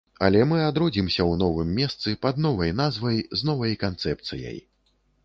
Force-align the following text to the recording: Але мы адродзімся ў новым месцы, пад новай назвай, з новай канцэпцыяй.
Але 0.25 0.39
мы 0.51 0.57
адродзімся 0.67 1.19
ў 1.25 1.33
новым 1.41 1.69
месцы, 1.81 2.13
пад 2.27 2.41
новай 2.47 2.73
назвай, 2.81 3.21
з 3.41 3.51
новай 3.51 3.77
канцэпцыяй. 3.85 4.57